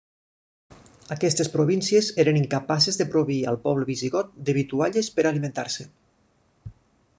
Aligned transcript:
Aquestes 1.15 1.51
províncies 1.55 2.09
eren 2.23 2.39
incapaces 2.39 2.97
de 3.01 3.07
proveir 3.15 3.39
al 3.51 3.61
poble 3.67 3.89
visigot 3.93 4.33
de 4.49 4.57
vitualles 4.61 5.13
per 5.19 5.29
alimentar-se. 5.35 5.89